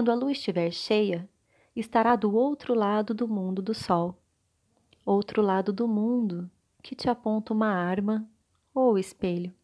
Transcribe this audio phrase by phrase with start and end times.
[0.00, 1.28] Quando a lua estiver cheia,
[1.76, 4.18] estará do outro lado do mundo do sol,
[5.04, 6.50] outro lado do mundo
[6.82, 8.26] que te aponta uma arma
[8.72, 9.54] ou espelho,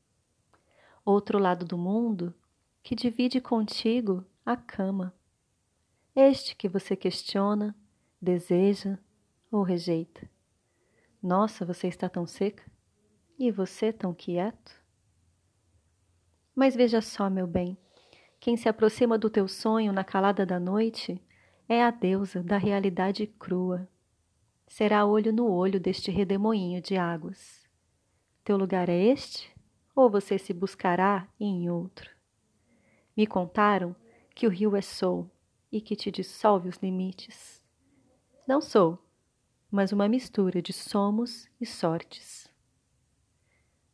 [1.06, 2.34] outro lado do mundo
[2.82, 5.14] que divide contigo a cama,
[6.14, 7.74] este que você questiona,
[8.20, 8.98] deseja
[9.50, 10.28] ou rejeita.
[11.22, 12.70] Nossa, você está tão seca
[13.38, 14.84] e você tão quieto.
[16.54, 17.78] Mas veja só, meu bem
[18.46, 21.20] quem se aproxima do teu sonho na calada da noite
[21.68, 23.88] é a deusa da realidade crua.
[24.68, 27.66] Será olho no olho deste redemoinho de águas.
[28.44, 29.52] Teu lugar é este?
[29.96, 32.08] Ou você se buscará em outro?
[33.16, 33.96] Me contaram
[34.32, 35.28] que o rio é sou
[35.72, 37.60] e que te dissolve os limites.
[38.46, 38.96] Não sou,
[39.68, 42.48] mas uma mistura de somos e sortes.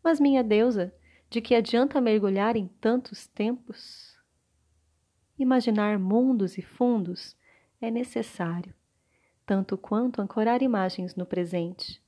[0.04, 0.94] Mas minha deusa,
[1.30, 4.11] de que adianta mergulhar em tantos tempos?
[5.42, 7.36] Imaginar mundos e fundos
[7.80, 8.72] é necessário,
[9.44, 12.00] tanto quanto ancorar imagens no presente,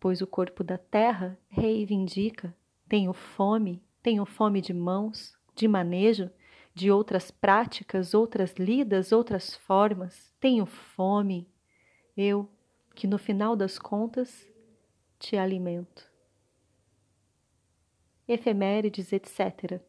[0.00, 2.52] pois o corpo da terra reivindica,
[2.88, 6.28] tenho fome, tenho fome de mãos, de manejo,
[6.74, 11.48] de outras práticas, outras lidas, outras formas, tenho fome,
[12.16, 12.50] eu,
[12.96, 14.44] que no final das contas
[15.20, 16.10] te alimento.
[18.26, 19.80] Efemérides, etc.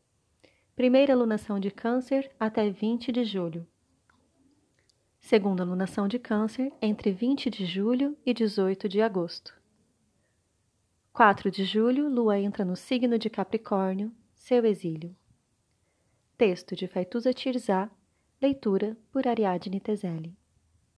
[0.77, 3.65] Primeira alunação de Câncer até 20 de julho.
[5.19, 9.59] Segunda alunação de Câncer entre 20 de julho e 18 de agosto.
[11.11, 15.15] 4 de julho, Lua entra no signo de Capricórnio, seu exílio.
[16.37, 17.89] Texto de Faituza Tirzá,
[18.39, 20.37] leitura por Ariadne Tezelli.